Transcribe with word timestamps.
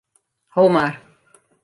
Ho 0.55 0.63
mar. 0.77 0.97